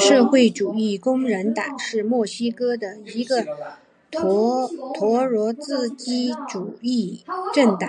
[0.00, 3.46] 社会主义工人党是墨西哥的一个
[4.10, 7.22] 托洛茨基主义
[7.54, 7.88] 政党。